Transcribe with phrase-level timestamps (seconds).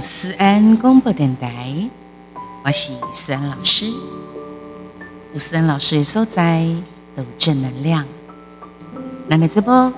[0.00, 1.72] 思安广播电台，
[2.64, 3.86] 我是思安老师。
[5.32, 6.64] 有思安老师的所在，
[7.16, 8.04] 有正能量。
[9.28, 9.92] 咱的直播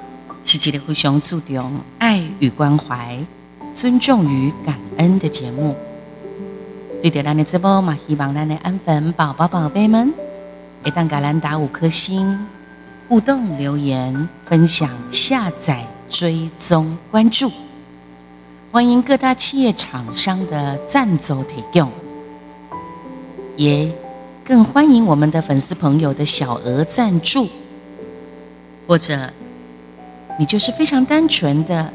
[0.45, 3.19] 是一个非常注重爱与关怀、
[3.73, 5.77] 尊重与感恩的节目。
[7.03, 10.13] 对着咱的直播嘛，希望咱的安粉宝宝宝贝们，
[10.85, 12.47] 一旦给咱打五颗星、
[13.09, 17.51] 互动留言、分享、下载、追踪、关注。
[18.77, 21.91] 欢迎各大企业厂商的赞助提供，
[23.57, 23.91] 也
[24.45, 27.49] 更欢迎我们的粉丝朋友的小额赞助，
[28.87, 29.31] 或者
[30.39, 31.91] 你就是非常单纯的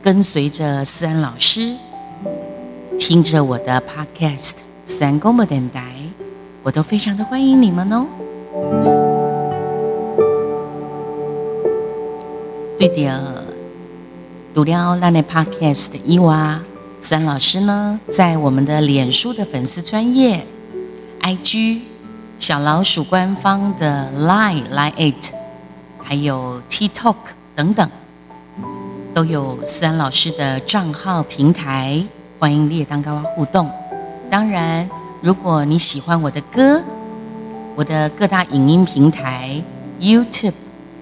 [0.00, 1.76] 跟随着思安老师，
[2.98, 4.54] 听着我的 Podcast
[4.86, 5.94] 三公播电台，
[6.62, 8.06] 我都非常的欢迎你们哦。
[12.78, 13.41] 对的。
[14.54, 16.60] 读了那内 Podcast 的伊娃
[17.00, 20.46] 三老师呢，在我们的脸书的粉丝专业、
[21.22, 21.80] IG
[22.38, 25.32] 小老鼠官方的 Line Line It，
[26.02, 27.16] 还有 TikTok
[27.56, 27.88] 等等，
[29.14, 32.04] 都有三老师的账号平台，
[32.38, 33.70] 欢迎列当高娃互动。
[34.30, 34.86] 当然，
[35.22, 36.82] 如果你喜欢我的歌，
[37.74, 39.62] 我的各大影音平台
[39.98, 40.52] YouTube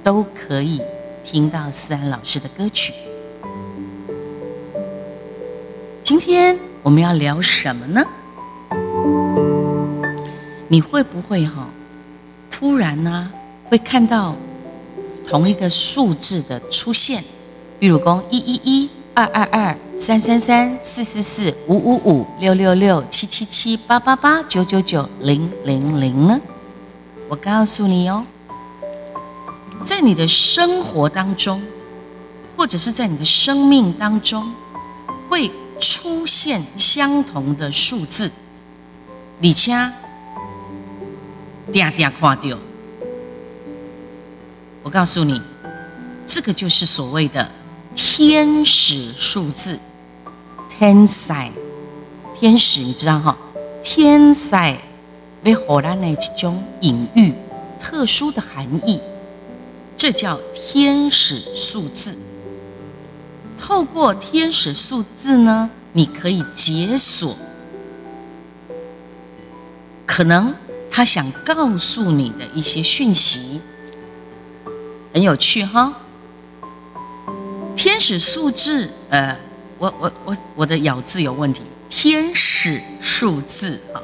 [0.04, 0.80] 都可以
[1.24, 2.92] 听到思安老师的歌曲。
[6.10, 8.04] 今天我们要聊什么呢？
[10.66, 11.68] 你会不会哈
[12.50, 13.30] 突然呢
[13.66, 14.34] 会看到
[15.24, 17.22] 同一个数字的出现？
[17.78, 26.40] 比如说一一一、二二二、三三三、四四四、五五五、六六六、七七七、八八八、九九九、零零零呢？
[27.28, 28.26] 我告诉你哦，
[29.80, 31.62] 在你的生活当中，
[32.56, 34.52] 或者是在你的生命当中，
[35.28, 35.48] 会。
[35.80, 38.30] 出现相同的数字，
[39.42, 39.72] 而且
[41.72, 42.58] 定定看到。
[44.82, 45.40] 我告诉你，
[46.26, 47.50] 这个就是所谓的
[47.94, 49.78] 天使数字。
[50.68, 51.32] 天使，
[52.34, 53.36] 天使，你知道哈？
[53.82, 54.50] 天使
[55.44, 57.34] 为荷兰的一种隐喻，
[57.78, 59.00] 特殊的含义，
[59.96, 62.14] 这叫天使数字。
[63.60, 67.36] 透过天使数字呢，你可以解锁。
[70.06, 70.52] 可能
[70.90, 73.60] 他想告诉你的一些讯息，
[75.12, 75.92] 很有趣哈。
[77.76, 79.38] 天使数字，呃，
[79.78, 81.60] 我我我我的咬字有问题。
[81.90, 84.00] 天使数字啊，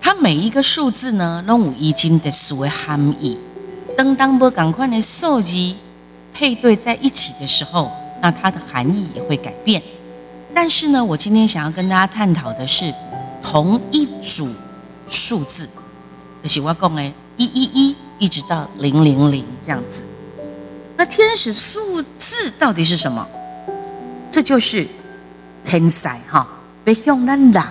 [0.00, 3.38] 它每一个数字呢，都有已经的所谓含义。
[3.96, 5.74] 当当不赶快的数字
[6.32, 7.92] 配对在一起的时候。
[8.24, 9.82] 那它的含义也会改变，
[10.54, 12.90] 但是呢，我今天想要跟大家探讨的是
[13.42, 14.48] 同一组
[15.06, 15.68] 数字，
[16.42, 17.04] 就是我讲的
[17.36, 20.02] 一一一一直到零零零这样子。
[20.96, 23.28] 那天使数字到底是什么？
[24.30, 24.86] 这就是
[25.62, 26.48] 天使哈，
[26.82, 27.62] 被向咱人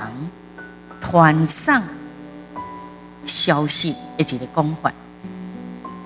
[1.02, 1.81] 团上
[3.25, 4.94] 消息一级的光环，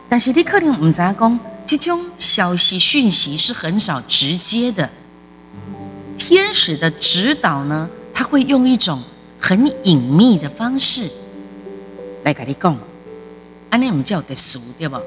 [0.08, 1.40] 但是你可能唔知讲。
[1.68, 4.90] 这种消息讯息是很少直接的，
[6.18, 9.04] 天使的指导呢，他会用一种
[9.38, 11.12] 很隐秘的方式
[12.24, 12.78] 来跟你讲，
[13.70, 14.98] 安尼我们叫的熟对不？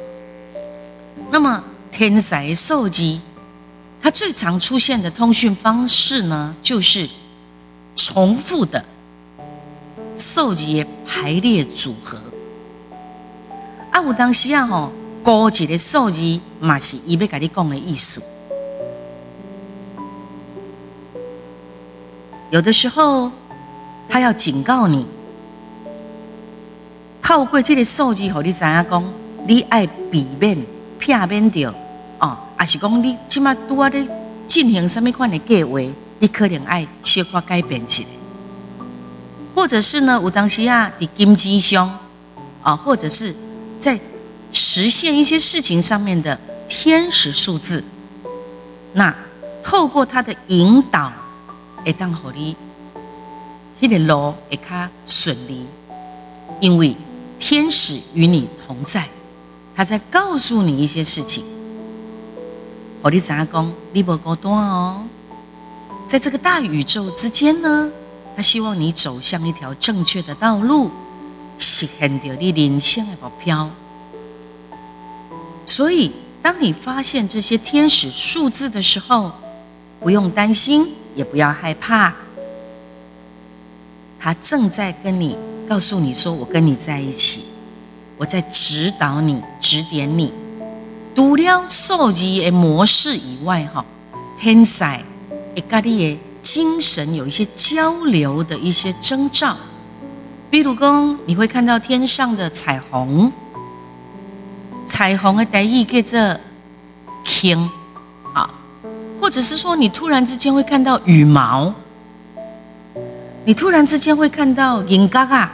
[1.31, 3.22] 那么天使手机，
[4.03, 7.09] 它最常出现的通讯方式呢，就是
[7.97, 8.84] 重复的
[10.19, 12.21] 手机排列组合。
[13.91, 14.92] 啊，有当时啊吼。
[15.22, 18.22] 高级的数字嘛是伊要甲你讲的意思。
[22.50, 23.30] 有的时候，
[24.09, 25.06] 他要警告你，
[27.21, 29.04] 透过这个数字，和你知影讲，
[29.47, 30.56] 你爱避免、
[30.98, 31.72] 避免掉
[32.18, 34.04] 哦，还是讲你起码拄啊咧
[34.48, 35.78] 进行什么款的计划，
[36.18, 38.03] 你可能爱小可改变一下，
[39.54, 41.98] 或者是呢，有当时啊，伫金钱上
[42.62, 43.34] 啊，或者是
[43.78, 44.00] 在。
[44.52, 46.38] 实现一些事情上面的
[46.68, 47.84] 天使数字，
[48.92, 49.14] 那
[49.62, 51.12] 透过他的引导，
[51.84, 52.56] 会当好你，
[53.80, 55.66] 迄个路会较顺利，
[56.60, 56.97] 因为
[57.38, 59.08] 天使与你同在，
[59.74, 61.44] 他在告诉你一些事情。
[63.02, 65.02] 我的杂工，你不孤单哦，
[66.06, 67.91] 在这个大宇宙之间呢，
[68.36, 70.91] 他希望你走向一条正确的道路，
[71.56, 73.70] 实现掉你人生的目标。
[75.66, 76.12] 所以，
[76.42, 79.33] 当你发现这些天使数字的时候，
[80.01, 82.15] 不用担心，也不要害怕。
[84.18, 85.36] 他正在跟你
[85.68, 87.45] 告诉你说：“我跟你在一起，
[88.16, 90.33] 我在指导你、指点你。”
[91.15, 93.84] 除了受集的模式以外，哈，
[94.39, 95.03] 天才
[95.54, 99.57] 也跟你的精神有一些交流的一些征兆。
[100.51, 103.30] 比如讲，你会看到天上的彩虹，
[104.91, 106.41] 彩虹的代意叫做
[107.22, 107.57] 天，
[108.34, 108.51] 啊，
[109.21, 111.72] 或者是说你突然之间会看到羽毛。
[113.45, 115.53] 你突然之间会看到银嘎嘎，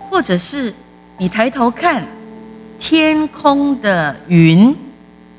[0.00, 0.74] 或者是
[1.18, 2.04] 你抬头看
[2.80, 4.76] 天空的云，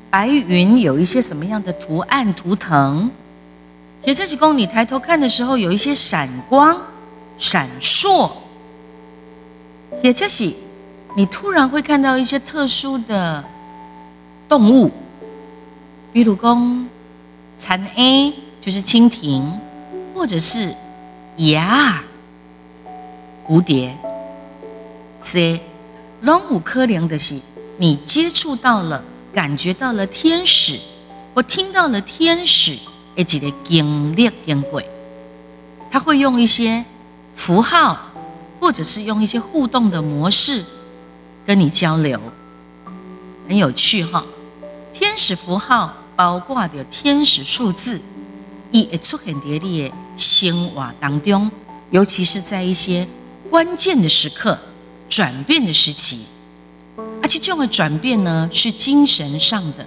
[0.08, 3.10] 白云有一些什么样的图案图腾？
[4.02, 6.74] 也就是讲，你抬头看的时候有一些闪光、
[7.36, 8.30] 闪烁。
[10.02, 10.52] 也就是
[11.16, 13.44] 你突然会看到一些特殊的
[14.48, 14.90] 动物，
[16.12, 16.88] 比如讲
[17.56, 19.60] 蝉 A 就是蜻蜓，
[20.14, 20.74] 或者是。
[21.38, 22.00] 呀，
[23.44, 23.92] 蝴蝶
[25.20, 25.60] ，C
[26.20, 27.36] 龙五科灵的是，
[27.76, 29.02] 你接触到了，
[29.32, 30.78] 感觉到了天使，
[31.34, 32.78] 或听到了天使，
[33.16, 34.80] 一几个经历经过，
[35.90, 36.84] 他会用一些
[37.34, 37.98] 符号，
[38.60, 40.64] 或者是用一些互动的模式
[41.46, 42.20] 跟你交流，
[43.48, 44.24] 很有趣哈。
[44.92, 48.00] 天使符号包括的天使数字。
[48.70, 51.48] 伊会出现在你的生活当中，
[51.90, 53.06] 尤其是在一些
[53.48, 54.58] 关键的时刻、
[55.08, 56.18] 转变的时期，
[57.22, 59.86] 而且这种的转变呢，是精神上的。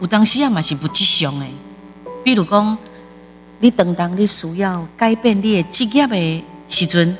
[0.00, 1.46] 有当时啊嘛是不吉祥的，
[2.24, 2.76] 比如讲，
[3.60, 7.16] 你等当你需要改变你的职业的时阵，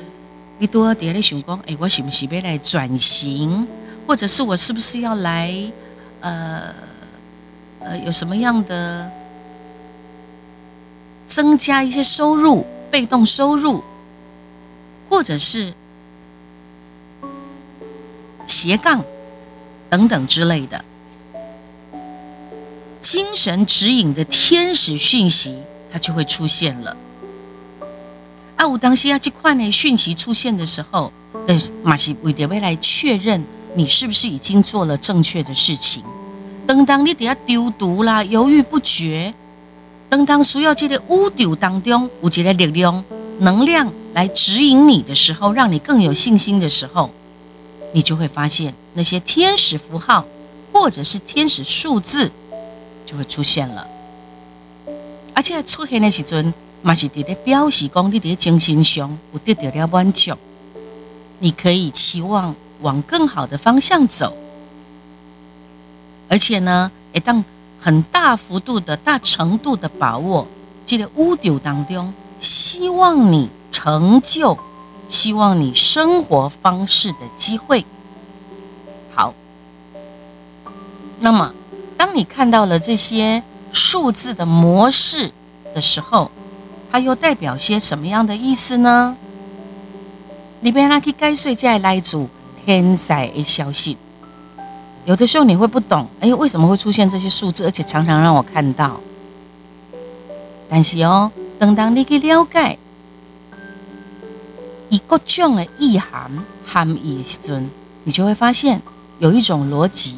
[0.57, 3.67] 你都要在咧想讲，哎，我是不是要来转型，
[4.07, 5.53] 或者是我是不是要来，
[6.21, 6.73] 呃
[7.79, 9.11] 呃，有什么样的？
[11.27, 13.83] 增加一些收入，被动收入，
[15.09, 15.73] 或者是
[18.45, 19.03] 斜杠
[19.89, 20.85] 等等之类的，
[23.01, 26.95] 精神指引的天使讯息，它就会出现了。
[28.55, 31.11] 啊，我当时要这块呢讯息出现的时候，
[31.47, 33.43] 呃，马西为的未来确认
[33.75, 36.03] 你是不是已经做了正确的事情。
[36.65, 39.33] 当当你底下丢毒啦，犹豫不决。
[40.07, 43.03] 当当需要这个乌丢当中有这个力量、
[43.39, 47.09] 能量来指引你的时候，让你更有信心的时候，
[47.91, 50.23] 你就会发现那些天使符号
[50.71, 52.31] 或者是天使数字
[53.05, 53.87] 就会出现了。
[55.33, 56.53] 而且出现的时阵，
[56.85, 60.35] 嘛是伫咧表示讲你伫精神上有得到了满足，
[61.39, 64.37] 你可以期望往更好的方向走，
[66.29, 67.43] 而且呢，一旦。
[67.77, 70.47] 很大幅度的大程度的把握
[70.87, 74.57] 这个乌丢当中，希望你成就，
[75.07, 77.85] 希望你生活方式的机会。
[79.13, 79.35] 好，
[81.19, 81.53] 那么
[81.95, 85.31] 当你看到了这些数字的模式
[85.75, 86.31] 的时候，
[86.95, 89.17] 它又代表些什么样的意思呢？
[90.61, 92.29] 里边那去该睡觉来组
[92.63, 93.97] 天才的消息。
[95.03, 99.01] 有的时候你会不懂，哎，为什么会出现这些数字，而且常常让我看到。
[100.69, 101.29] 但是哦，
[101.59, 102.79] 等当你去了解
[104.87, 106.31] 以各种的意涵
[106.65, 107.69] 含义的时阵，
[108.05, 108.81] 你就会发现
[109.19, 110.15] 有一种逻辑，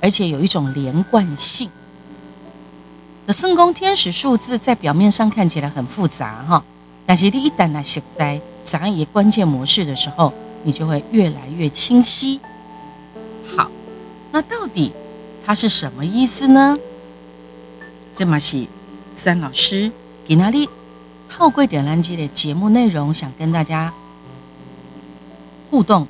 [0.00, 1.68] 而且有一种连贯性。
[3.26, 6.64] 的圣宫天使数字在表面上看起来很复杂哈，
[7.06, 12.40] 但是你一旦来实在杂一关键模式的时候，你就会越来越清晰。
[13.56, 13.70] 好。
[14.32, 14.92] 那到底
[15.46, 16.76] 它是什么意思呢？
[18.12, 18.66] 这么是
[19.14, 19.92] 三老师
[20.26, 20.68] 给哪里
[21.28, 23.94] 透过点蓝机的节目内容，想跟大家
[25.70, 26.08] 互动，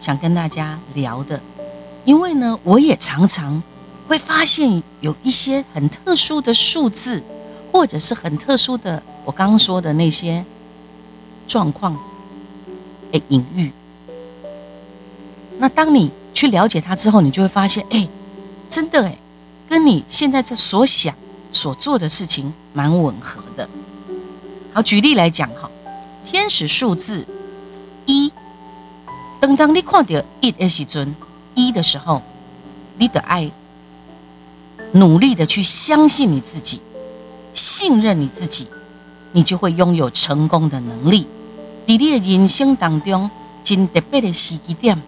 [0.00, 1.38] 想跟大家聊的。
[2.06, 3.62] 因为呢，我也常常
[4.08, 7.22] 会发现有一些很特殊的数字，
[7.72, 10.44] 或者是很特殊的我刚刚说的那些
[11.46, 11.96] 状况
[13.12, 13.70] 被隐喻。
[15.58, 18.08] 那当你去了解它之后，你就会发现，哎，
[18.68, 19.16] 真的哎，
[19.68, 21.14] 跟你现在这所想
[21.52, 23.68] 所做的事情蛮吻合的。
[24.72, 25.70] 好，举例来讲哈，
[26.24, 27.24] 天使数字
[28.06, 28.32] 一，
[29.38, 31.14] 等当你看到一的时阵，
[31.54, 32.20] 一的时候，
[32.98, 33.48] 你的爱，
[34.92, 36.80] 努力的去相信你自己，
[37.52, 38.66] 信任你自己，
[39.32, 41.26] 你就会拥有成功的能力。
[41.86, 43.30] 在你的人生当中，
[43.62, 45.00] 真特别的时机点。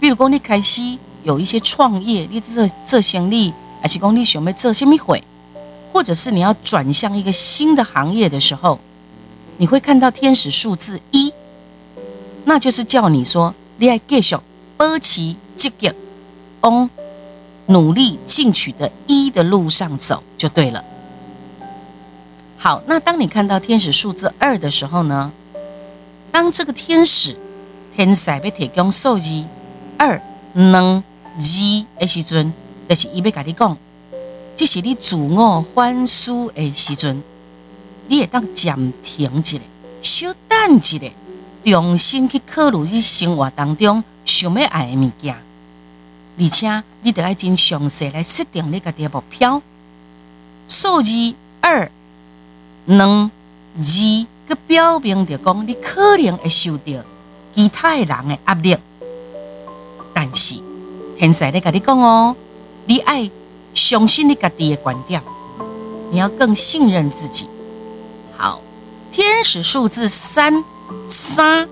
[0.00, 0.82] 比如讲，你开始
[1.22, 5.22] 有一些创业，你做做生意，还是讲你想要做什么会，
[5.92, 8.78] 或者是你要转向一个新的行业的时候，
[9.56, 11.32] 你会看到天使数字一，
[12.44, 14.36] 那就是叫你说你要继续
[14.76, 15.92] 保持积极，
[16.60, 16.88] 往
[17.68, 20.84] 努力进取的一的路上走就对了。
[22.56, 25.32] 好，那当你看到天使数字二的时候呢？
[26.30, 27.36] 当这个天使
[27.94, 29.44] 天使要提供数字
[29.96, 30.20] 二、
[30.52, 31.02] 能、
[31.36, 32.52] 二的时阵，
[32.88, 33.76] 就是伊要甲你讲，
[34.54, 37.22] 这是你自我反思的时阵，
[38.08, 39.58] 你会当暂停一下，
[40.02, 40.98] 稍等一下，
[41.64, 45.34] 重新去考虑你生活当中想要爱的物件，
[46.38, 49.60] 而且你得爱真详细来设定你家己的目标。
[50.66, 51.90] 数字二、
[52.86, 53.30] 能、
[53.76, 54.26] 二。
[54.48, 56.92] 个表明着讲，你可能会受到
[57.52, 58.74] 其他人的压力，
[60.14, 60.58] 但是
[61.18, 62.34] 天使咧甲你讲哦，
[62.86, 63.30] 你爱
[63.74, 65.22] 相信你家己的观点，
[66.10, 67.46] 你要更信任自己。
[68.38, 68.62] 好，
[69.10, 70.64] 天使数字三
[71.06, 71.68] 三，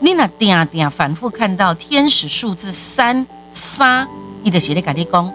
[0.00, 4.08] 你若定定反复看到天使数字三三，
[4.42, 5.32] 伊就是咧甲你讲，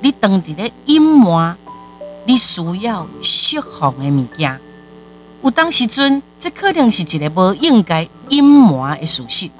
[0.00, 1.56] 你当伫咧隐瞒，
[2.26, 4.60] 你需要释放的物件。
[5.42, 9.50] 有当时阵，这可能是一个无应该隐瞒的事实。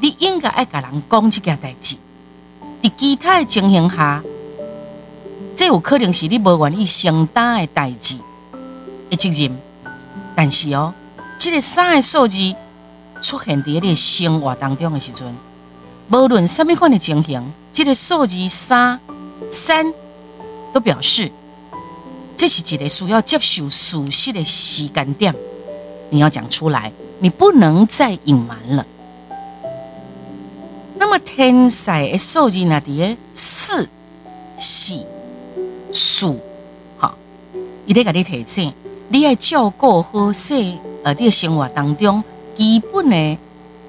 [0.00, 1.96] 你应该爱甲人讲这件代志。
[2.82, 4.22] 伫其他的情形下，
[5.54, 8.16] 这有可能是你无愿意承担的代志
[9.08, 9.58] 的责任。
[10.34, 10.92] 但是哦，
[11.38, 12.54] 这个三个数字
[13.22, 15.34] 出现伫你生活当中的时阵，
[16.10, 19.00] 无论什么款的情形，这个数字三
[19.50, 19.92] 三
[20.72, 21.30] 都表示。
[22.38, 25.34] 这是一个需要接受事实的时间点，
[26.10, 28.86] 你要讲出来，你不能再隐瞒了。
[30.98, 33.88] 那么天使的数字那底四、
[34.58, 35.06] 四、
[35.90, 36.38] 数，
[36.98, 37.16] 好，
[37.86, 38.70] 伊咧甲你提醒，
[39.08, 42.22] 你要照顾好些呃，你的生活当中
[42.54, 43.38] 基本的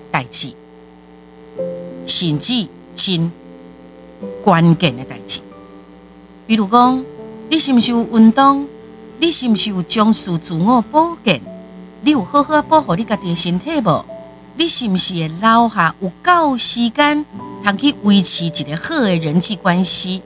[0.09, 0.53] 代志，
[2.07, 3.31] 甚至真
[4.43, 5.41] 关键的代志，
[6.47, 7.05] 比如讲。
[7.49, 8.67] 你是毋是有运动？
[9.21, 11.39] 你是毋是有重视自我保健？
[12.01, 14.05] 你有好好保护你家己的身体无？
[14.57, 17.25] 你是毋是会留下有够时间，
[17.63, 20.21] 通去维持一个好的人际关系？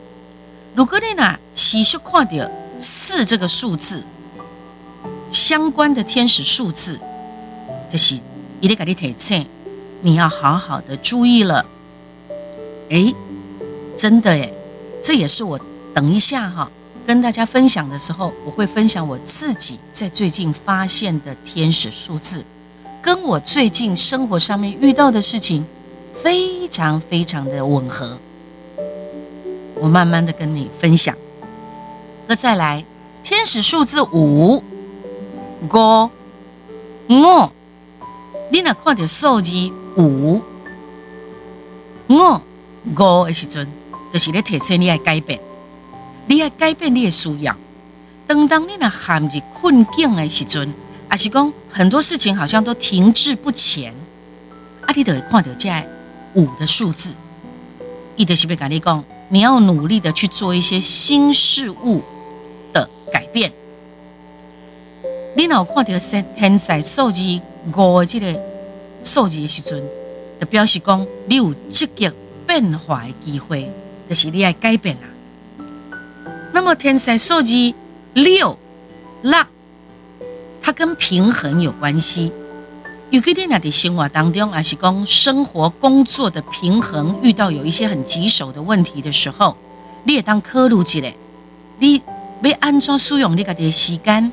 [0.74, 4.04] 如果你呐持续看到四这个数字
[5.30, 7.00] 相关的天使数字，
[7.92, 8.16] 就是
[8.62, 9.46] 伊咧甲你提醒，
[10.02, 11.66] 你要好好的注意了。
[12.90, 13.14] 哎，
[13.96, 14.52] 真的哎，
[15.02, 15.60] 这也是我
[15.94, 16.70] 等一下哈。
[17.06, 22.46] 跟大家分享的时候，我会分享我自己在最近发现的天使数字，
[23.02, 25.66] 跟我最近生活上面遇到的事情
[26.14, 28.18] 非常非常的吻合。
[29.76, 31.16] 我慢慢的跟你分享。
[32.28, 32.86] 那再来，
[33.24, 34.64] 天使数字五，五，
[35.68, 37.52] 我，
[38.50, 40.42] 你若看到数字五，
[42.08, 42.42] 我，
[42.86, 43.68] 五的时阵，
[44.12, 45.40] 就是咧提醒你要改变。
[46.28, 47.56] 你要改变你的需要。
[48.28, 50.74] 当当你那陷入困境的时阵，
[51.10, 53.94] 也是讲很多事情好像都停滞不前，
[54.86, 55.70] 啊，你就会看到这
[56.36, 57.14] 五的数字，
[58.16, 62.02] 伊就是要跟你讲，你要努力的去做一些新事物
[62.72, 63.52] 的改变。
[65.36, 67.42] 你若看到现现在数字
[67.76, 68.40] 五的这个
[69.04, 69.84] 数字的时阵，
[70.40, 72.12] 就表示讲你有积极
[72.46, 73.70] 变化的机会，
[74.10, 75.56] 就是你要改变啦。
[76.54, 77.74] 那么天才数字
[78.14, 78.58] 六
[79.22, 79.46] 六，
[80.62, 82.32] 它跟平衡有关系。
[83.10, 89.58] 有可能在生活当中，还是讲生活工作的平衡遇到有一些很棘手的问题的时候，
[90.06, 91.14] 你也当考虑起来，
[91.80, 92.02] 你
[92.42, 94.32] 要安怎使用你家的时间？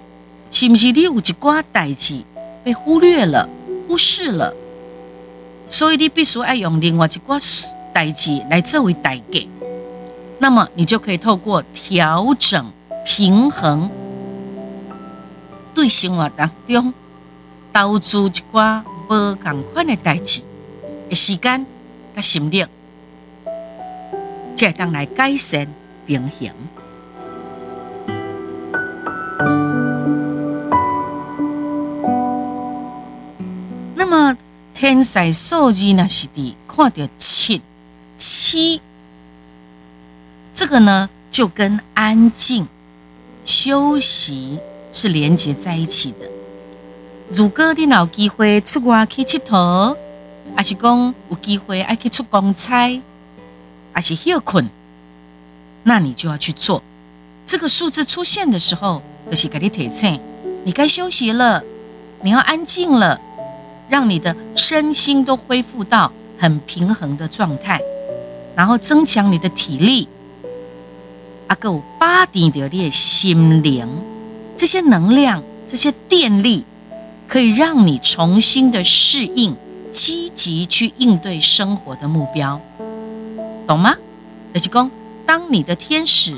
[0.51, 2.23] 是不是你有一寡代志
[2.63, 3.49] 被忽略了、
[3.89, 4.55] 忽视了？
[5.67, 9.49] 所以你必须要用另外一寡代志来作为代价。
[10.39, 12.71] 那么你就可以透过调整
[13.05, 13.91] 平衡，
[15.75, 16.95] 对生活当中
[17.73, 20.43] 投资一寡无共款的代志
[21.09, 21.67] 的时间
[22.15, 22.65] 甲心力，
[24.55, 25.67] 才当来改善
[26.07, 26.51] 平衡。
[34.81, 36.07] 天才数字呢？
[36.07, 37.61] 是的，看到七
[38.17, 38.81] 七。
[40.55, 42.69] 这个呢，就跟安静、
[43.45, 44.61] 休息
[44.93, 46.31] 是连接在一起的。
[47.29, 49.97] 如果你有机会出外去佚佗，
[50.55, 53.03] 还是讲有机会爱去出公差，
[53.93, 54.71] 还是休困，
[55.83, 56.81] 那你就要去做
[57.45, 60.21] 这个数字出现的时候，就是给你提醒，
[60.63, 61.65] 你该休息了，
[62.23, 63.21] 你要安静了，
[63.89, 67.81] 让你的身心都恢复到很平衡的状态，
[68.55, 70.09] 然后增强你的体力，
[71.47, 73.89] 啊，够八点的列心灵，
[74.57, 76.65] 这些能量、这些电力，
[77.27, 79.57] 可以让你重新的适应，
[79.93, 82.61] 积极去应对生活的目标，
[83.67, 83.95] 懂吗？
[84.55, 84.91] 就是讲，
[85.27, 86.37] 当你的天使。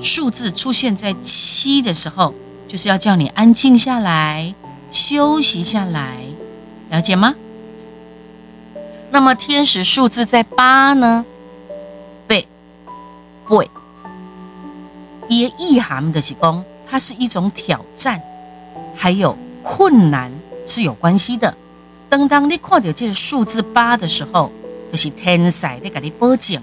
[0.00, 2.32] 数字出现在七的时候，
[2.68, 4.54] 就是要叫你安静下来，
[4.92, 6.22] 休息下来，
[6.90, 7.34] 了解吗？
[9.10, 11.24] 那么天使数字在八呢？
[12.26, 12.46] 背
[13.48, 13.68] 背，
[15.28, 18.20] 也意涵的是讲，它是一种挑战，
[18.94, 20.30] 还有困难
[20.66, 21.56] 是有关系的。
[22.08, 24.50] 当当你看到这个数字八的时候，
[24.90, 26.60] 就是天使在给你报警。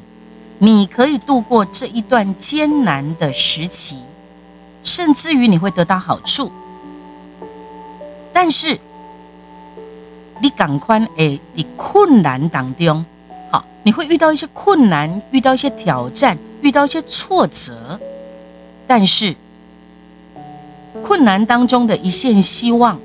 [0.60, 4.00] 你可以度过这一段艰难的时期，
[4.82, 6.52] 甚至于你会得到好处。
[8.34, 8.80] 但是，
[10.42, 13.06] 你赶快诶，你困难当中，
[13.50, 18.00] 好，你会遇到一些困难，遇到一些挑战，遇到一些挫折。
[18.86, 19.36] 但是，
[21.04, 23.00] 困难当中的一线希望，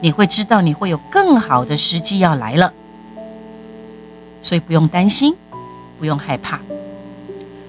[0.00, 2.72] 你会知道你会有更好的时机要来了，
[4.40, 5.36] 所以不用担心。
[5.98, 6.58] 不用害怕，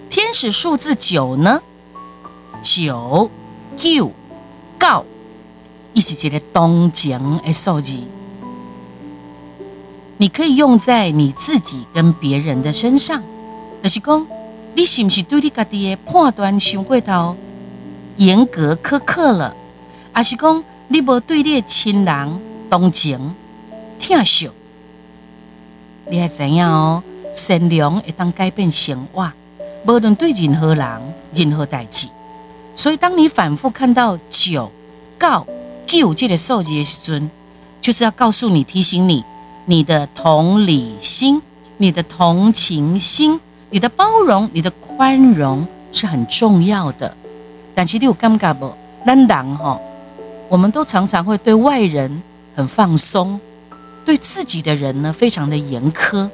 [0.09, 1.61] 天使数字九呢？
[2.63, 3.29] 九
[3.77, 4.11] 九
[4.79, 5.05] 告，
[5.93, 7.99] 一起记得东讲的数字，
[10.17, 13.21] 你可以用在你自己跟别人的身上。
[13.81, 14.25] 就是讲，
[14.75, 17.35] 你是不是对你家己的判断伤过头
[18.17, 19.55] 严格苛刻了？
[20.11, 23.35] 还是讲，你无对你的亲人同情、
[23.99, 24.49] 疼惜？
[26.09, 27.03] 你还知影哦？
[27.33, 29.31] 善良会当改变生活，
[29.87, 32.07] 无论对任何人、任何代志。
[32.75, 34.71] 所以，当你反复看到九、
[35.19, 35.47] 九、
[35.87, 37.29] 九这个数字的时阵，
[37.81, 39.23] 就是要告诉你、提醒你，
[39.65, 41.41] 你的同理心、
[41.77, 47.15] 你的同情心、你的包容、你的宽容是很重要的。
[47.73, 48.73] 但是你有感觉不？
[49.05, 49.79] 咱人哈，
[50.47, 52.21] 我们都常常会对外人
[52.55, 53.39] 很放松，
[54.05, 56.29] 对自己的人呢，非常的严苛。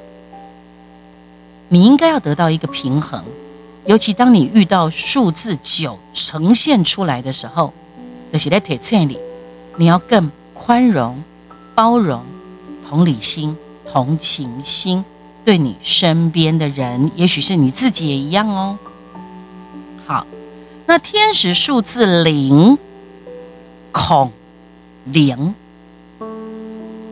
[1.68, 3.24] 你应该要得到一个平衡，
[3.86, 7.72] 尤其当你遇到数字九呈现出来的时候，
[8.32, 9.18] 就是在铁秤里，
[9.76, 11.22] 你要更宽容、
[11.74, 12.22] 包容、
[12.90, 15.04] 同理心、同情心，
[15.44, 18.76] 对你身边的人，也许是你自己也一样哦。
[20.04, 20.26] 好，
[20.86, 22.76] 那天使数字零，
[23.92, 24.32] 孔
[25.04, 25.54] 零，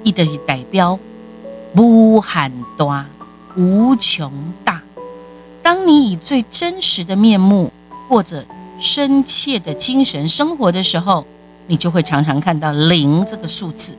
[0.03, 0.99] 一的代表
[1.77, 3.07] 无限大。
[3.57, 4.33] 无穷
[4.65, 4.83] 大。
[5.63, 7.73] 当你以最真实的面目
[8.09, 8.45] 过着
[8.81, 11.25] 深切的精神生活的时候，
[11.69, 13.97] 你就会常常看到零这个数字。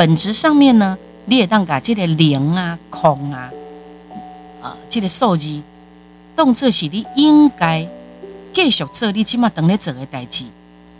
[0.00, 3.50] 本质上面呢，你也当把这个零啊、空啊、
[4.62, 5.60] 啊这个数字，
[6.34, 7.86] 动作是你应该
[8.54, 10.46] 继续做你起码等你做的代志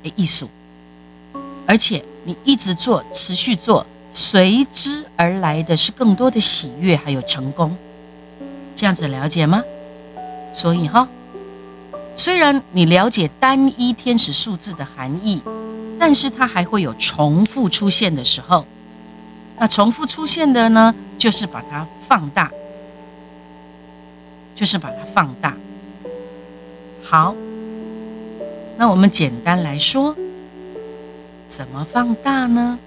[0.03, 0.51] 的艺术，
[1.67, 3.87] 而且你一直做，持续做。
[4.13, 7.75] 随之而来的是更多的喜悦，还有成功。
[8.77, 9.65] 这样子了解吗？
[10.53, 11.09] 所以哈，
[12.17, 15.41] 虽然你了解单一天使数字的含义，
[15.99, 18.67] 但是它还会有重复出现的时候。
[19.61, 22.51] 那重复出现的呢，就是把它放大，
[24.55, 25.55] 就是把它放大。
[27.03, 27.37] 好，
[28.79, 30.16] 那我们简单来说，
[31.46, 32.79] 怎么放大呢？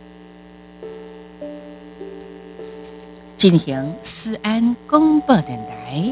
[3.38, 6.10] 进行思安广播电台。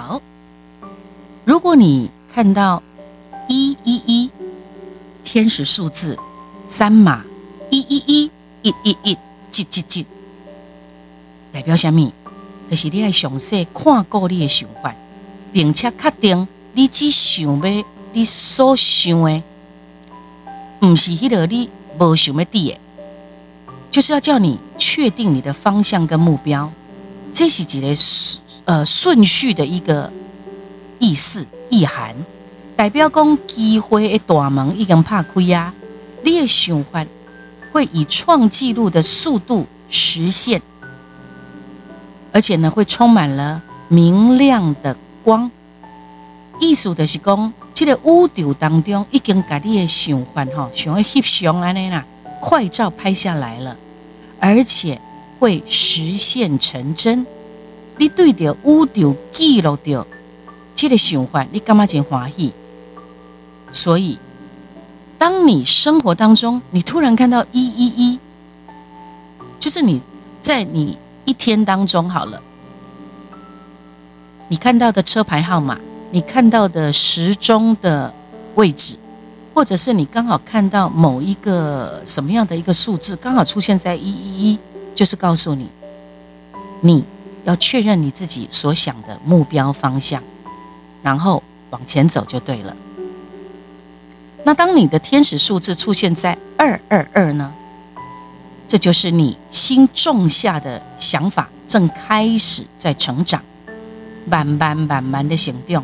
[0.00, 0.22] 好，
[1.44, 2.80] 如果你看到
[3.48, 4.30] 一一一
[5.24, 6.16] 天使数字
[6.68, 7.24] 三码
[7.68, 8.30] 一一一
[8.62, 9.18] 一一一
[9.50, 10.06] 几几几，
[11.52, 12.12] 代表什么？
[12.70, 14.94] 就是你爱详细看过你的想法，
[15.52, 19.42] 并且确定你只想要你所想的，
[20.78, 22.78] 不是迄个你无想要的，
[23.90, 26.70] 就是要叫你确定你的方向跟目标。
[27.32, 27.96] 这是一个
[28.68, 30.12] 呃顺序的一个
[30.98, 32.14] 意思意涵，
[32.76, 35.72] 代表讲机会的大门已经拍开啊！
[36.22, 37.02] 你的想法
[37.72, 40.60] 会以创纪录的速度实现。
[42.30, 45.50] 而且呢，会充满了明亮的光。
[46.60, 52.04] 意思就是讲，这个宇宙当中已经把你的想法哈，想要翕相安尼啦，
[52.38, 53.74] 快照拍下来了，
[54.38, 55.00] 而且
[55.38, 57.24] 会实现成真。
[57.98, 60.06] 你对着宇宙记录着
[60.74, 62.52] 这个想法，你干嘛真欢喜？
[63.72, 64.18] 所以，
[65.18, 68.18] 当你生活当中，你突然看到一一一，
[69.58, 70.00] 就是你
[70.40, 72.40] 在你一天当中好了，
[74.48, 75.78] 你看到的车牌号码，
[76.12, 78.14] 你看到的时钟的
[78.54, 78.96] 位置，
[79.52, 84.58] 或者是你刚好看到某一个什么样的一个数字，刚好出现在一一一，
[84.94, 85.68] 就是告诉你，
[86.80, 87.04] 你
[87.48, 90.22] 要确认你自己所想的目标方向，
[91.02, 92.76] 然后往前走就对了。
[94.44, 97.50] 那当你的天使数字出现在二二二呢？
[98.68, 103.42] 这就是你心种下的想法正开始在成长，
[104.26, 105.82] 慢慢慢慢的行动，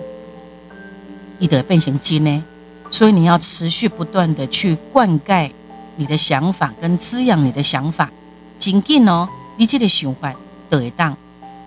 [1.38, 2.44] 你得变成金呢。
[2.90, 5.50] 所以你要持续不断的去灌溉
[5.96, 8.10] 你的想法跟滋养你的想法，
[8.58, 10.34] 紧紧哦，你这个循环
[10.68, 11.16] 得当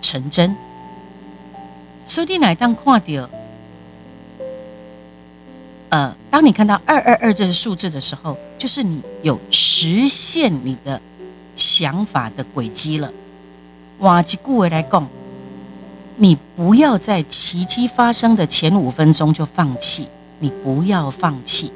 [0.00, 0.56] 成真。
[2.04, 3.30] 所以你来当看到。
[5.90, 11.00] 呃，当你看到二二二这个数字的时候，就是你有实现你的
[11.56, 13.10] 想法的轨迹了。
[14.00, 15.08] 哇，吉顾维来讲，
[16.16, 20.08] 你不要在奇迹发生的前五分钟就放弃，
[20.40, 21.72] 你不要放弃，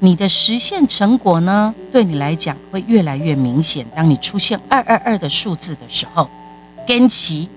[0.00, 3.86] 你的实现成果呢，对你来讲会越来越明显。
[3.94, 6.28] 当你出现二二二的数字的时候，
[6.84, 7.48] 跟其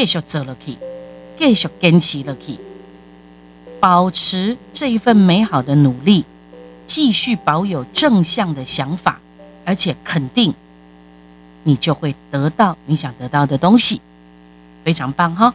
[0.00, 0.78] 继续走了去，
[1.36, 2.58] 继续坚持了去。
[3.78, 6.24] 保持这一份美好的努力，
[6.86, 9.20] 继续保有正向的想法，
[9.66, 10.54] 而且肯定，
[11.64, 14.00] 你就会得到你想得到的东西，
[14.82, 15.52] 非常棒哈。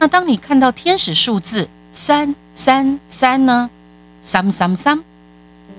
[0.00, 3.70] 那当你看到天使数字三三三呢？
[4.24, 5.04] 三三三，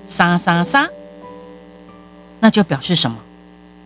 [0.07, 0.89] 三三三，
[2.39, 3.17] 那就表示什么？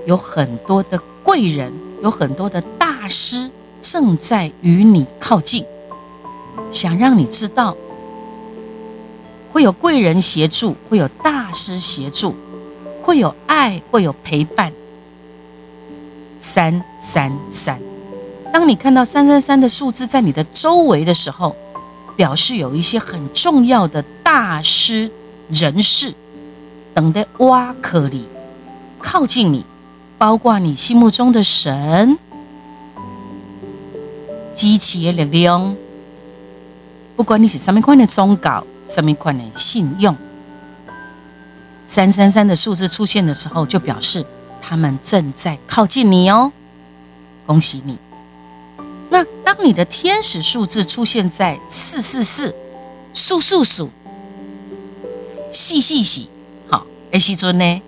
[0.06, 3.50] 有很多的贵人，有很多的大师
[3.82, 5.66] 正在与你靠近，
[6.72, 7.76] 想让你知道。
[9.52, 12.36] 会有贵人协助，会有大师协助，
[13.02, 14.72] 会有爱，会有陪伴。
[16.40, 17.80] 三三三，
[18.54, 21.56] 当你看到三三三的数字在你的周围的时候，
[22.16, 25.10] 表示有一些很重要的大师
[25.50, 26.14] 人士
[26.94, 28.28] 等的挖可里
[29.02, 29.66] 靠近你，
[30.18, 32.18] 包括你心目中的神、
[34.54, 35.76] 支持的力量，
[37.16, 38.66] 不管你是什么款的宗教。
[38.88, 40.18] 什么款的信用，
[41.86, 44.26] 三三三的数字出现的时候，就表示
[44.60, 46.52] 他们正在靠近你哦，
[47.46, 48.00] 恭喜你。
[49.12, 52.56] 那当你的天使数字出现在四四四，
[53.14, 53.92] 数数数，
[55.52, 56.28] 细细细，
[56.68, 57.82] 好，哎，西尊呢？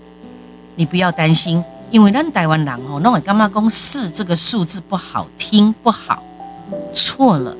[0.75, 6.21] 你不要担心，因为咱台湾人哦，那我干嘛讲四这个数字不好听不好？
[6.93, 7.55] 错了，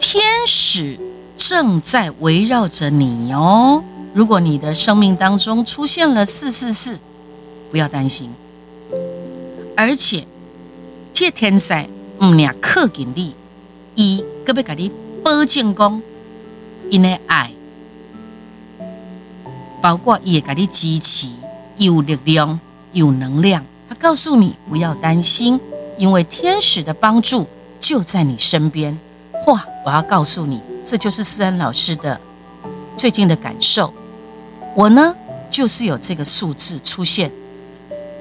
[0.00, 0.98] 天使。
[1.36, 3.82] 正在围绕着你哦。
[4.14, 6.96] 如果你的生命当中出现了四四四，
[7.72, 8.30] 不要担心。
[9.76, 10.24] 而且，
[11.12, 11.88] 这天赛
[12.20, 13.34] 唔俩克紧你，
[13.96, 14.92] 伊个别给你
[15.24, 16.00] 保证讲，
[16.88, 17.50] 因的爱，
[19.82, 21.28] 包括也给你支持，
[21.76, 22.60] 有力量，
[22.92, 23.66] 有能量。
[23.88, 25.60] 他告诉你不要担心，
[25.98, 27.48] 因为天使的帮助
[27.86, 28.98] 就在你身边。
[29.46, 29.62] 哇！
[29.84, 30.62] 我要告诉你。
[30.82, 32.18] 这就是思恩老师的
[32.96, 33.92] 最近的感受。
[34.74, 35.14] 我呢，
[35.50, 37.30] 就是有这个数字出现，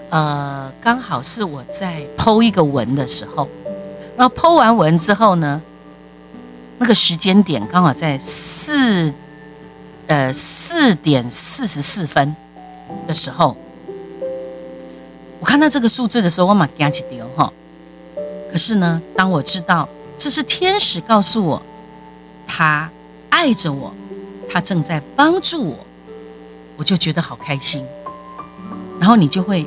[0.10, 3.48] 呃，刚好是我在剖一个文的时候，
[4.18, 5.62] 然后剖完文之后呢，
[6.78, 9.14] 那个时间点刚好在四
[10.08, 12.36] 呃四点四十四分
[13.08, 13.56] 的时候，
[15.40, 17.52] 我看到这个数字的时候，我马惊起丢哈。
[18.54, 21.60] 可是呢，当我知道这是天使告诉我。
[22.46, 22.88] 他
[23.32, 23.92] 爱着我，
[24.48, 25.80] 他正在帮助我，
[26.78, 27.84] 我就觉得好开心。
[29.00, 29.66] 然后你就会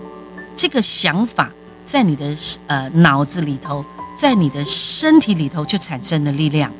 [0.54, 1.50] 这个想法
[1.84, 2.36] 在你的
[2.68, 6.70] 呃脑子里头，在你的身体里头就产生了力量。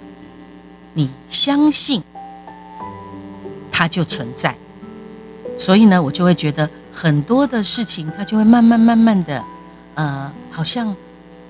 [0.95, 2.05] 你相信，
[3.73, 4.57] 它就存在。
[5.59, 9.43] 所以呢，我就会觉得很多的事情，它就会慢慢慢慢的，
[9.95, 10.95] 呃，好像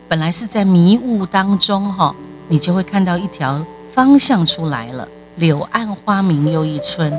[0.09, 2.14] 本来是在迷雾当中哈，
[2.49, 3.64] 你就会看到一条。
[3.92, 7.19] 方向出来了，柳暗花明又一村。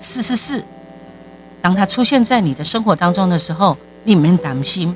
[0.00, 0.64] 四四四，
[1.62, 4.92] 当它出现在你的生活当中的时候，你们担心，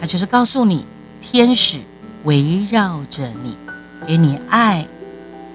[0.00, 0.86] 它就是告诉你，
[1.20, 1.80] 天使
[2.22, 3.56] 围绕着你，
[4.06, 4.86] 给你爱，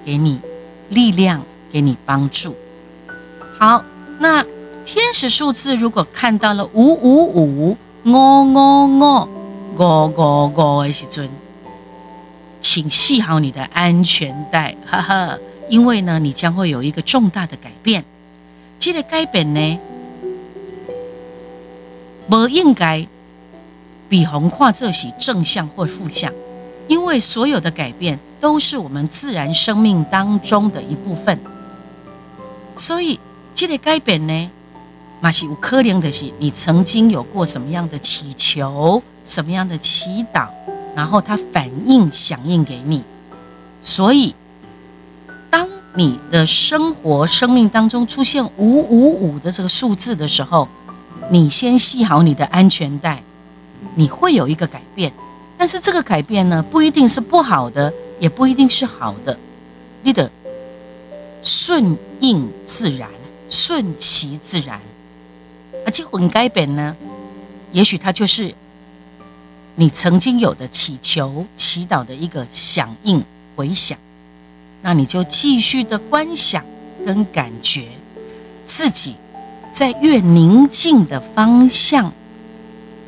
[0.04, 0.42] 给你
[0.90, 2.54] 力量，给你帮助。
[3.58, 3.82] 好，
[4.18, 4.44] 那
[4.84, 9.28] 天使数字如果看到了五五五、五五五、
[9.78, 11.28] 五五五的时阵，
[12.62, 18.02] 请系好你的安全带，哈哈，因为呢，你将会有一个重大的改变。
[18.78, 19.78] 这个改变呢，
[22.28, 23.06] 不应该
[24.08, 26.32] 比红跨这是正向或负向，
[26.88, 31.38] 因为所有的改变都是我们自然生命当中的一部分，
[32.74, 33.20] 所以
[33.54, 34.50] 这个改变呢，
[35.20, 40.48] 马是有可能的是你曾经有过什么样的祈求，什么样的祈祷，
[40.94, 43.02] 然后它反应响应给你，
[43.82, 44.34] 所以
[45.50, 50.68] 当你的生活生命当中出现五五五的这个数字的时候，
[51.30, 53.22] 你先系好你的安全带，
[53.94, 55.12] 你会有一个改变。
[55.58, 59.36] 但是这个改变呢，不一定是不好的，也不一定是好的。
[60.02, 60.30] 你得
[61.42, 63.08] 顺应自然，
[63.48, 64.78] 顺其自然。
[65.86, 66.96] 而这混改变呢，
[67.70, 68.52] 也许它就是
[69.76, 73.96] 你曾经有的祈求、祈祷的一个响应、回响。
[74.82, 76.64] 那你就继续的观想
[77.04, 77.86] 跟感觉
[78.64, 79.14] 自己
[79.70, 82.12] 在越宁静的方向。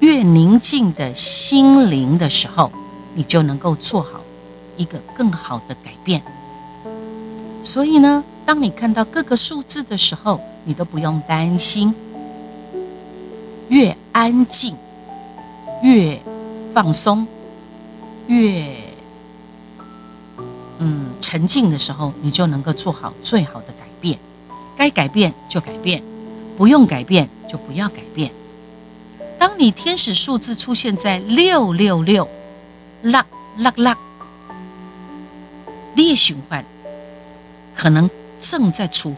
[0.00, 2.70] 越宁静的心灵的时候，
[3.14, 4.20] 你就能够做好
[4.76, 6.22] 一个更好的改变。
[7.60, 11.92] 所以呢，当你看到各个数字的时候，你都不用担心。
[13.68, 14.76] 越安静，
[15.82, 16.18] 越
[16.72, 17.26] 放松，
[18.26, 18.74] 越
[20.78, 24.18] 嗯沉静的时候，你就能够做好最好的改变。
[24.76, 26.02] 该改变就改变，
[26.56, 28.30] 不用改变就不要改变。
[29.38, 32.28] 当你天使数字出现在六六六，
[33.02, 33.26] 啦
[33.56, 33.98] 啦啦，
[35.94, 36.64] 列循环
[37.74, 39.14] 可能正在处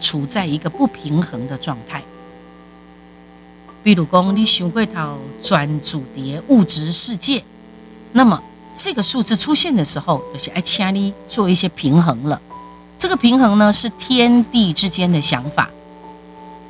[0.00, 2.02] 处在一个不平衡的状态。
[3.84, 7.44] 比如讲，你想过头专注的物质世界，
[8.12, 8.42] 那么
[8.74, 12.42] 这个数字出现的时候，就是哎，请你做一些平衡了。
[12.98, 15.70] 这个平衡呢，是天地之间的想法。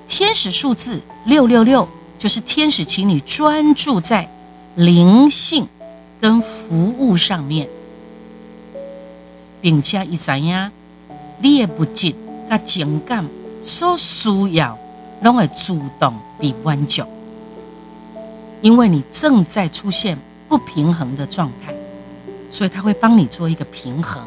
[0.06, 1.88] 天使数字六六六。
[2.16, 4.30] 就是天使，请你专注在
[4.76, 5.68] 灵性
[6.18, 7.68] 跟服务上面，
[9.60, 10.70] 并且一知影
[11.38, 12.14] 你的不仅
[12.48, 13.28] 甲情感
[13.62, 14.78] 所需要，
[15.24, 17.02] 拢会主动被满足，
[18.60, 21.74] 因为你正在出现不平衡的状态，
[22.48, 24.22] 所以他会帮你做一个平衡。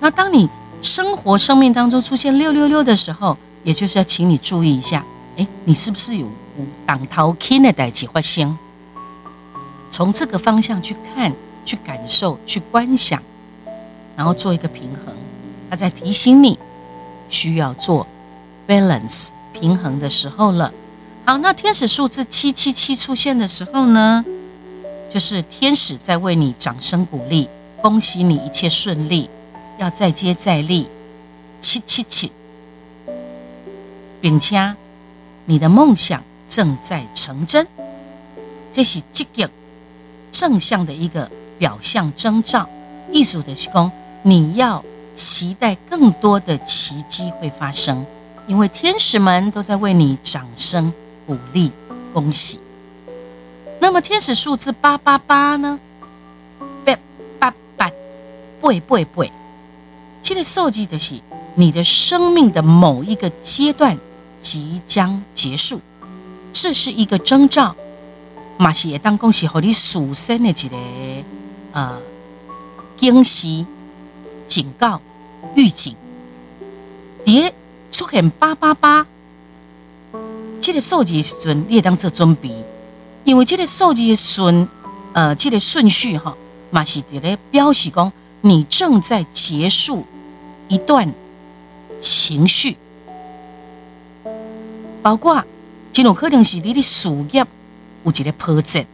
[0.00, 0.48] 那当你
[0.80, 5.04] 生活生命当中出现六六六的时候，也就是要请你注意一下，
[5.36, 6.26] 哎，你是不是有？
[6.86, 8.56] 当头轻的代际发生，
[9.90, 11.30] 从这个方向去看、
[11.66, 13.22] 去感受、去观想，
[14.16, 15.14] 然后做一个平衡。
[15.68, 16.58] 他在提醒你
[17.28, 18.06] 需要做
[18.66, 20.72] balance 平衡的时候了。
[21.24, 24.24] 好，那天使数字七七七出现的时候呢，
[25.08, 27.48] 就是天使在为你掌声鼓励，
[27.80, 29.30] 恭喜你一切顺利，
[29.78, 30.88] 要再接再厉，
[31.60, 32.30] 七七七，
[34.20, 34.74] 并且
[35.46, 36.22] 你的梦想。
[36.48, 37.66] 正在成真，
[38.70, 39.44] 这是积极
[40.30, 42.68] 正向的一个表象征兆。
[43.10, 43.90] 艺术的是功，
[44.22, 44.84] 你要
[45.16, 48.06] 期待更多的奇迹会发生，
[48.46, 50.92] 因为天使们都在为你掌声
[51.26, 51.72] 鼓励，
[52.12, 52.60] 恭喜。
[53.80, 55.80] 那么天使数字八八八呢？
[56.84, 56.96] 八
[57.38, 57.90] 八八，
[58.60, 59.32] 背背背，
[60.22, 61.20] 这个数字的是
[61.54, 63.98] 你的生命的某一个阶段
[64.40, 65.80] 即将结束。
[66.52, 67.74] 这是一个征兆，
[68.56, 70.76] 马是也当恭喜和你属生的一个
[71.72, 72.00] 呃
[72.96, 73.66] 惊喜、
[74.46, 75.00] 警告、
[75.54, 75.94] 预警。
[77.24, 77.52] 别
[77.96, 79.06] 出现八八八，
[80.60, 82.50] 这个数字的时阵，你也当做准备，
[83.24, 84.68] 因为这个数字的顺
[85.14, 86.36] 呃，这个顺序哈，
[86.68, 90.04] 马是伫咧表示讲你正在结束
[90.68, 91.10] 一段
[91.98, 92.76] 情绪，
[95.00, 95.42] 包括。
[95.90, 97.42] 这种可能是你的事业
[98.04, 98.84] 有一个波折、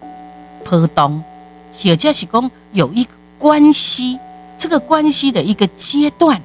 [0.62, 1.24] 波动，
[1.72, 4.20] 或者是讲有一个关系，
[4.56, 6.40] 这个关系的一个阶段。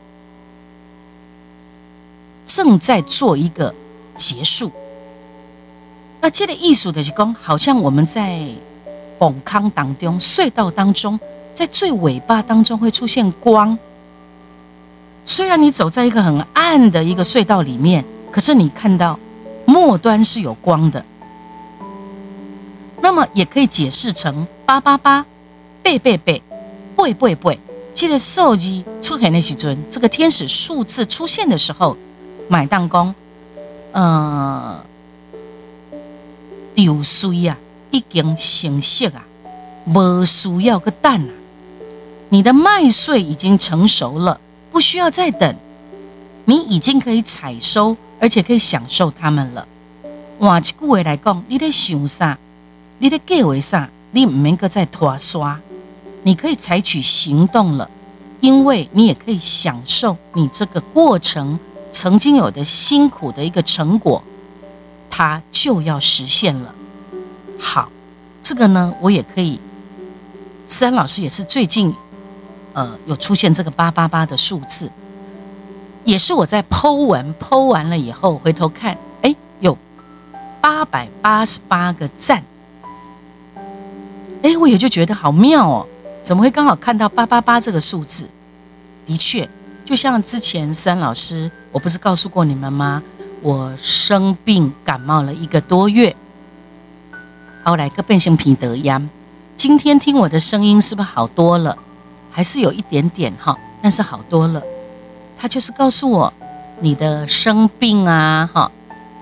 [2.47, 3.75] 正在做一个
[4.15, 4.71] 结束。
[6.19, 8.47] 那这个艺术的是讲，好像我们在
[9.19, 11.19] 崩坑当中、隧道当中，
[11.53, 13.77] 在最尾巴当中会出现光。
[15.23, 19.19] 虽然你走在一个很暗的一个隧道里面，可是你看到。
[19.69, 21.03] 末端是有光的，
[23.01, 25.25] 那么也可以解释成八八八，
[25.83, 26.41] 背背背，
[26.95, 27.59] 背背背，
[27.93, 31.97] 这个数字出现的时阵，这个天使数字出现的时候，
[32.47, 33.13] 买当工，
[33.91, 34.83] 呃，
[36.73, 37.57] 丢水啊，
[37.91, 39.25] 已经成熟啊，
[39.85, 41.31] 无需要个蛋啊，
[42.29, 44.39] 你的麦穗已经成熟了，
[44.71, 45.55] 不需要再等，
[46.45, 49.67] 你已经可以采收，而且可以享受它们了。
[50.39, 52.37] 换一句话来讲，你在想啥？
[52.99, 53.89] 你在计划啥？
[54.11, 55.59] 你唔免搁再拖刷。
[56.23, 57.89] 你可以采取行动了，
[58.41, 61.57] 因为你也可以享受你这个过程
[61.91, 64.23] 曾经有的辛苦的一个成果，
[65.09, 66.73] 它就要实现了。
[67.57, 67.91] 好，
[68.41, 69.59] 这个呢，我也可以。
[70.67, 71.93] 思安老师也是最近，
[72.73, 74.91] 呃，有出现这个八八八的数字，
[76.03, 79.77] 也是我在剖文剖完了以后回头看，哎，有
[80.59, 82.43] 八百八十八个赞，
[84.43, 85.87] 哎，我也就觉得好妙哦。
[86.21, 88.27] 怎么会刚好看到八八八这个数字？
[89.05, 89.49] 的确，
[89.87, 93.01] 就像之前三老师，我不是告诉过你们吗？
[93.41, 96.13] 我生病感冒了一个多月，
[97.63, 99.09] 后来个变性皮得烟。
[99.55, 101.77] 今天听我的声音是不是好多了？
[102.29, 104.61] 还是有一点点哈，但是好多了。
[105.37, 106.33] 他就是告诉我，
[106.81, 108.69] 你的生病啊，哈，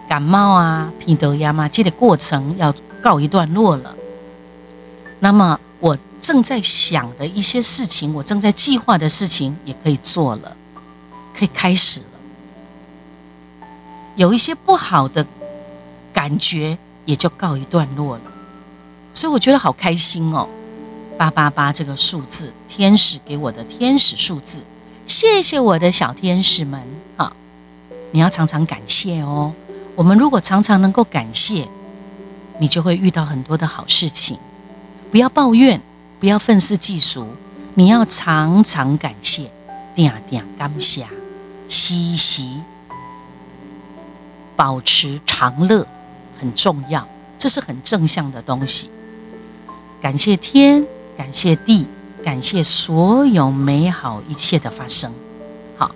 [0.10, 2.74] 感冒啊，皮得烟嘛，这个过程要
[3.04, 3.96] 告一段落了。
[5.20, 5.60] 那么。
[6.20, 10.56] 正在想的一些事情，我正在计划的事情，也可以做了，
[11.34, 12.06] 可以开始了。
[14.16, 15.26] 有一些不好的
[16.14, 18.24] 感觉，也就告一段落了。
[19.14, 20.48] 所以我觉得好开心哦，
[21.18, 24.60] 八八八这个数字，天使给我的天使数字，
[25.06, 26.82] 谢谢我的小天使们
[27.18, 27.32] 啊！
[28.12, 29.54] 你要常常感谢哦。
[29.96, 31.68] 我们如果常常能够感谢，
[32.60, 34.38] 你就会遇到很多的好事情。
[35.12, 35.82] 不要抱怨。
[36.26, 37.28] 不要愤世嫉俗，
[37.76, 39.48] 你要常常感谢，
[39.94, 41.06] 点点感谢，
[41.68, 42.64] 嘻嘻，
[44.56, 45.86] 保持长乐
[46.40, 47.08] 很重要，
[47.38, 48.90] 这是很正向的东西。
[50.02, 50.84] 感谢天，
[51.16, 51.86] 感谢地，
[52.24, 55.14] 感谢所有美好一切的发生。
[55.78, 55.92] 好，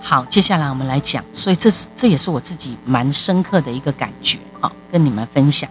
[0.00, 5.68] 好，接下来我们来讲，所以这是这也是我自己蛮深刻的一个感觉，好，跟你们分享。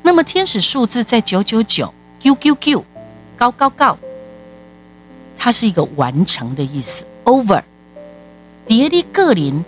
[0.00, 2.84] 那么天使数字在九九九，Q Q Q。
[3.36, 3.98] 高高高，
[5.36, 7.04] 它是一个完成的意思。
[7.24, 7.62] Over，
[8.66, 9.64] 叠的个人，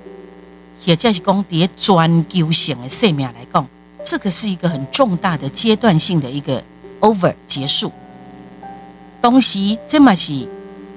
[0.84, 3.66] 也就是讲叠专究性的生命来讲，
[4.04, 6.62] 这个是一个很重大的阶段性的一个
[7.00, 7.90] over 结束。
[9.22, 10.46] 东西这么是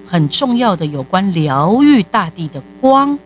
[0.06, 3.18] 很重要的有关疗愈大地的光，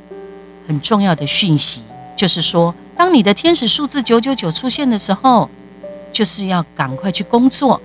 [0.68, 1.82] 很重要的讯息，
[2.16, 5.50] 就是说，当你的天使数字九九九出现的时候，
[6.14, 7.82] 就是要赶快去工作。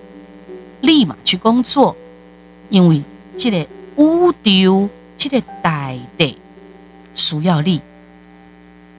[0.80, 1.96] 立马去工作，
[2.70, 3.02] 因为
[3.36, 6.38] 这个乌丢，这个大的
[7.14, 7.80] 需要力，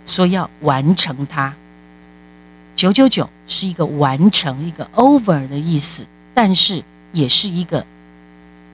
[0.05, 1.53] 说要完成它。
[2.75, 7.85] 九九九是一个完成一个 over 的意思，但是也是一个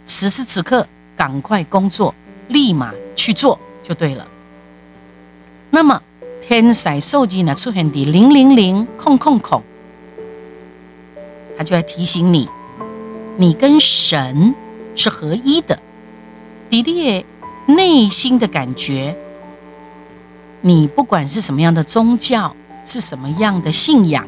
[0.05, 2.13] 此时此刻赶快工作，
[2.47, 4.27] 立马去做就对了。
[5.71, 6.01] 那么
[6.41, 9.61] 天使数字呢出现的零零零空空空，
[11.57, 12.47] 他就在提醒你。
[13.37, 14.55] 你跟神
[14.95, 15.77] 是合一的，
[16.69, 17.25] 迪迪
[17.65, 19.15] 内心的感觉，
[20.61, 24.25] 你不管是什么样的宗教，是什么样的信仰，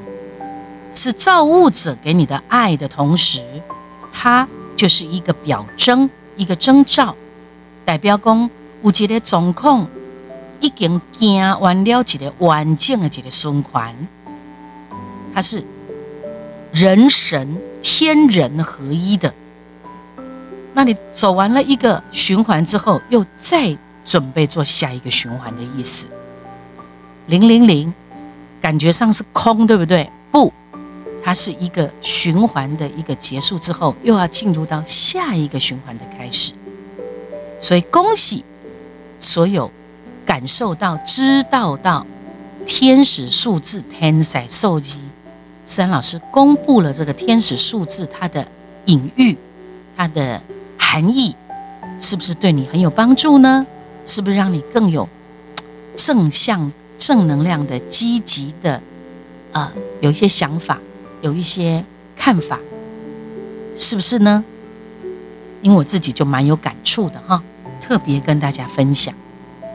[0.94, 3.42] 是造物者给你的爱的同时，
[4.12, 7.16] 它就是一个表征，一个征兆，
[7.86, 8.50] 代表讲
[8.82, 9.88] 有一个状况
[10.60, 13.96] 已经行完了一个完整的一个循环，
[15.34, 15.64] 它是
[16.74, 17.58] 人神。
[17.82, 19.34] 天人合一的，
[20.74, 26.08] 那你走完了一个循环之后，又再准备做下一个循环的意思。
[27.28, 27.94] 零零零，
[28.62, 30.10] 感觉上是空，对不对？
[30.32, 30.52] 不，
[31.24, 36.54] 它是一个循环的一个结束之后，又要进入到下一个循环的开始。
[37.60, 38.46] 所以恭喜
[39.20, 39.72] 所有
[40.26, 42.06] 感受到、知道到
[42.66, 45.00] 天使数字天使受机。
[45.68, 48.48] 三老师公布了这个天使数字，它的
[48.86, 49.38] 隐喻、
[49.98, 50.42] 它的
[50.80, 51.36] 含义，
[52.00, 53.68] 是不是对你很有帮助呢？
[54.06, 55.08] 是不是让你更有
[55.94, 58.82] 正向、正能量的、积极的，
[59.52, 60.80] 呃，有一些想法，
[61.22, 61.84] 有一些
[62.16, 62.58] 看法，
[63.76, 64.44] 是不是呢？
[65.62, 67.44] 因为我自己就蛮有感触的哈，
[67.82, 69.14] 特别跟大家分享，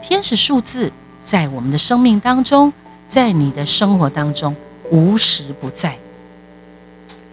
[0.01, 0.91] 天使数字
[1.21, 2.73] 在我们的生命当中，
[3.07, 4.55] 在你的生活当中。
[4.93, 5.97] 无时不在，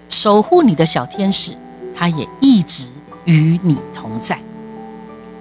[0.09, 1.55] 守护你的小天使，
[1.95, 2.89] 他也一直
[3.27, 4.41] 与你同在。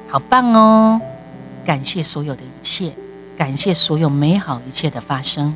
[0.10, 1.00] 好棒哦！
[1.64, 2.92] 感谢所有的一切，
[3.38, 5.56] 感谢所有美好一切的发生。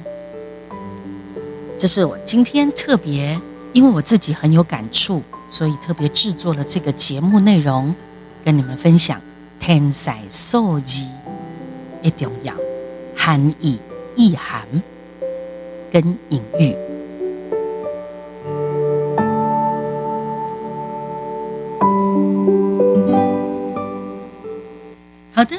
[1.77, 3.37] 这是我今天特别，
[3.73, 7.93] 因为我自己很有感触，所以特别制作了这个节目内容，
[8.45, 9.19] 跟你们分享
[9.59, 11.03] 天才数字
[12.01, 12.55] 一重要
[13.13, 13.81] 含义、
[14.15, 14.65] 意涵
[15.93, 16.75] 跟隐喻。
[25.31, 25.55] 好的，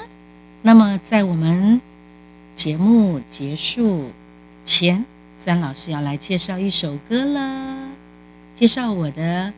[0.62, 1.80] 那么在我们
[2.56, 4.10] 节目结束
[4.64, 5.04] 前。
[5.36, 7.90] 三老师要来介绍一首歌了，
[8.56, 9.52] 介绍我的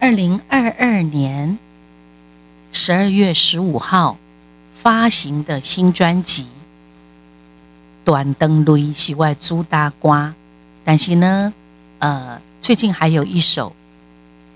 [0.00, 1.58] 二零二二年
[2.72, 4.16] 十二月十五号
[4.72, 6.44] 发行的新专辑
[8.04, 10.34] 《短灯雷》喜外朱大瓜，
[10.84, 11.52] 但是呢，
[11.98, 13.74] 呃，最近还有一首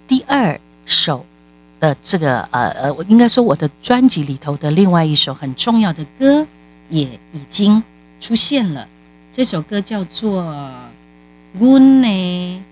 [0.08, 1.24] 第二首
[1.80, 6.46] 的这个呃呃，我应该说我的专辑里头的另外一首很重要的歌
[6.88, 7.82] 也已经
[8.20, 8.88] 出现了。
[9.32, 10.42] 这首歌叫做
[11.58, 12.64] 《我呢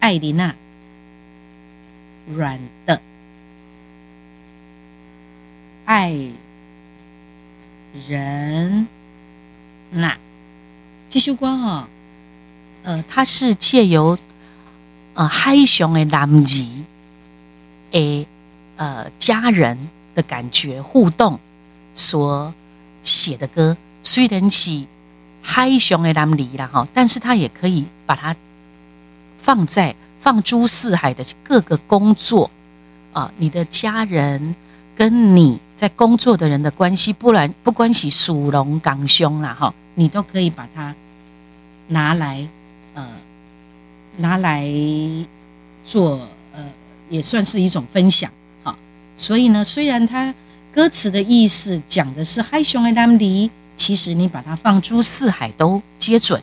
[0.00, 0.54] 艾琳娜
[2.26, 3.00] 软的
[5.84, 6.14] 爱
[8.08, 8.86] 人》
[9.98, 10.16] 那
[11.08, 11.88] 这首歌哈，
[12.84, 14.16] 呃，它是借由
[15.14, 16.64] 呃海上的男子
[17.90, 18.26] 诶
[18.76, 19.76] 呃家人
[20.14, 21.38] 的感觉互动
[21.94, 22.54] 所
[23.02, 23.76] 写的歌。
[24.02, 24.84] 虽然是
[25.42, 28.34] 海上的男离了哈，但是他也可以把它
[29.42, 32.50] 放在放诸四海的各个工作
[33.12, 34.54] 啊，你的家人
[34.94, 40.94] 跟你在工作的人的关系，不然不关系属龙港凶啦哈，你都可以把它
[41.88, 42.46] 拿来
[42.92, 43.08] 呃
[44.18, 44.68] 拿来
[45.82, 46.62] 做呃，
[47.08, 48.30] 也算是一种分享
[48.62, 48.76] 哈。
[49.16, 50.34] 所以呢，虽然它
[50.70, 53.50] 歌词的意思讲的是海上的男离。
[53.74, 56.38] 其实你把它放诸四海都皆准，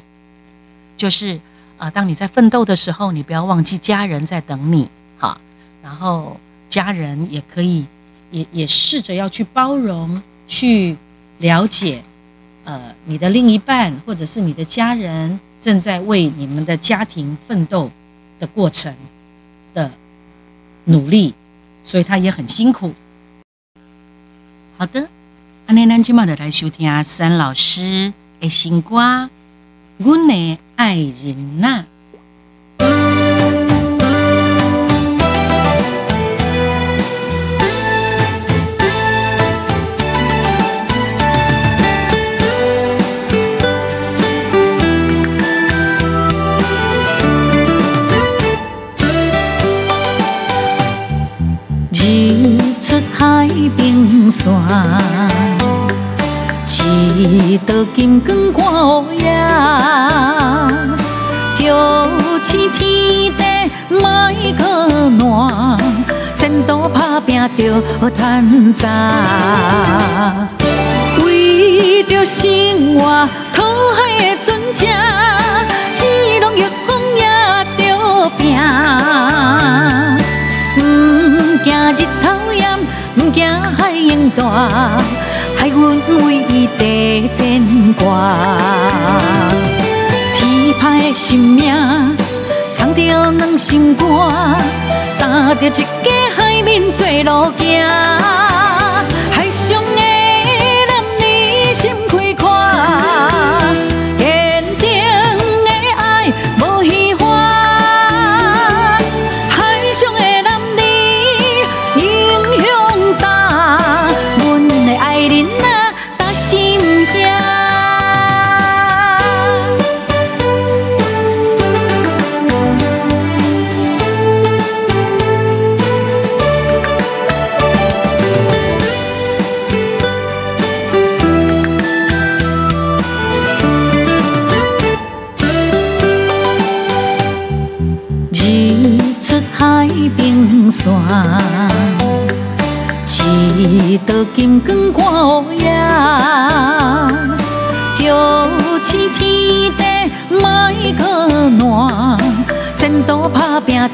[0.98, 1.40] 就是
[1.78, 5.40] 啊，当你在奋斗的时候，你不要忘记家人在等你，哈。
[5.84, 6.36] 然后
[6.68, 7.86] 家人也可以，
[8.32, 10.96] 也也试着要去包容、去
[11.40, 12.02] 了解，
[12.64, 17.92] 呃，你的另一半或者是你的家人正在为你们的家庭奋斗
[18.40, 18.94] 的过程
[19.74, 19.92] 的
[20.86, 21.34] 努力，
[21.84, 22.94] 所以他也很辛苦。
[24.78, 25.10] 好的。
[25.68, 28.96] 阿尼，咱今晚的来收听三老师的新歌
[29.98, 31.84] 《阮的爱人呐》。
[54.48, 54.58] 线。
[57.18, 59.26] 一道金光看乌夜，
[61.58, 61.66] 叫
[62.44, 63.42] 醒天地
[63.90, 64.00] 莫
[64.56, 65.78] 可暖，
[66.36, 67.82] 前途打拼着
[68.12, 68.88] 赚钱，
[71.26, 72.46] 为着生
[72.94, 73.64] 活讨
[73.96, 74.46] 海的船
[74.76, 74.86] 只，
[75.92, 76.06] 只
[76.40, 77.24] 拢逆风也
[77.78, 77.82] 着
[78.38, 78.40] 拼，
[80.76, 80.78] 不
[81.64, 82.07] 惊日
[83.18, 84.98] 头炎，不惊海浪大。
[85.58, 88.58] 海阮为伊地牵挂，
[90.36, 92.16] 天派的生命
[92.72, 94.08] 藏着两心肝，
[95.20, 95.86] 担着一家
[96.36, 98.27] 海面做路行。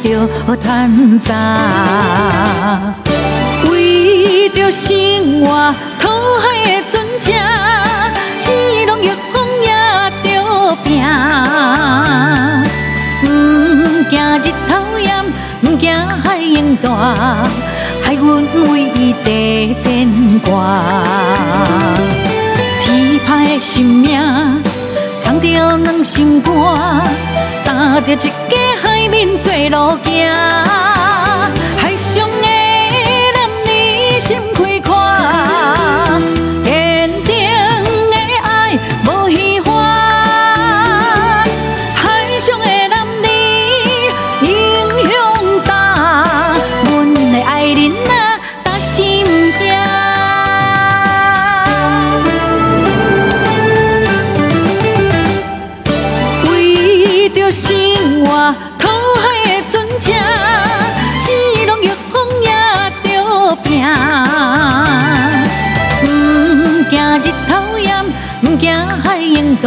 [0.04, 0.28] 着
[0.58, 1.34] 赚钱，
[3.72, 4.92] 为着生
[5.40, 6.10] 活讨
[6.42, 6.92] 海的船
[7.22, 7.32] 只，
[8.38, 8.52] 只
[8.86, 9.70] 拢逆风也
[10.22, 11.02] 着拼，
[13.22, 13.24] 不
[14.10, 15.10] 惊日头炎，
[15.62, 17.48] 不惊海涌大。
[18.04, 20.78] 海阮为伊地牵挂。
[22.82, 24.20] 天歹的心命，
[25.16, 26.52] 藏着两心肝，
[27.64, 28.32] 担着一家
[29.14, 30.73] 海面做路行。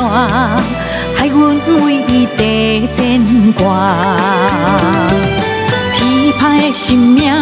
[0.04, 4.16] 害阮为伊地牵挂，
[5.92, 7.32] 天歹的心命，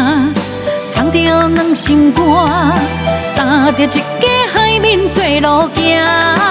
[0.88, 2.24] 藏着两心肝，
[3.36, 4.02] 担着一家
[4.52, 6.43] 海面做路行。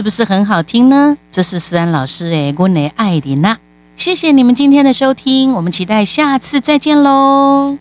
[0.00, 1.18] 是不是很好听呢？
[1.30, 3.58] 这是思安老师诶，我内爱琳娜，
[3.96, 7.76] 谢谢你们今天的收听，我们期待下次再见喽。